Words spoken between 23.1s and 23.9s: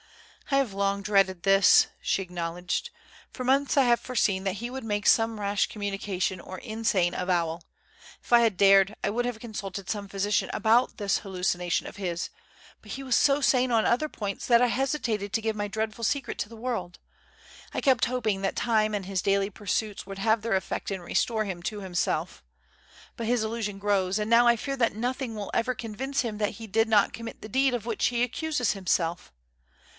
But his illusion